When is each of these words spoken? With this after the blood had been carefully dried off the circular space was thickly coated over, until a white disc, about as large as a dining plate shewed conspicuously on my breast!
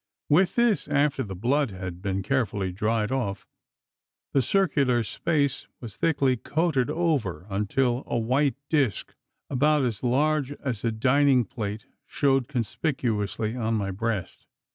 With 0.29 0.55
this 0.55 0.87
after 0.87 1.21
the 1.21 1.35
blood 1.35 1.69
had 1.69 2.01
been 2.01 2.23
carefully 2.23 2.71
dried 2.71 3.11
off 3.11 3.45
the 4.33 4.41
circular 4.41 5.03
space 5.03 5.67
was 5.79 5.95
thickly 5.95 6.37
coated 6.37 6.89
over, 6.89 7.45
until 7.51 8.01
a 8.07 8.17
white 8.17 8.55
disc, 8.67 9.13
about 9.47 9.85
as 9.85 10.01
large 10.01 10.53
as 10.53 10.83
a 10.83 10.91
dining 10.91 11.45
plate 11.45 11.85
shewed 12.07 12.47
conspicuously 12.47 13.55
on 13.55 13.75
my 13.75 13.91
breast! 13.91 14.47